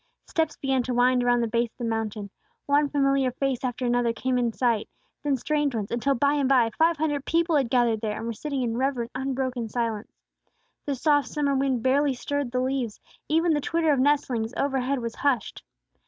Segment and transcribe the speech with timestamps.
[0.25, 2.31] Steps began to wind around the base of the mountain.
[2.65, 4.89] One familiar face after another came in sight,
[5.21, 8.33] then strange ones, until, by and by, five hundred people had gathered there, and were
[8.33, 10.11] sitting in reverent, unbroken silence.
[10.87, 15.13] The soft summer wind barely stirred the leaves; even the twitter of nestlings overhead was
[15.13, 15.61] hushed.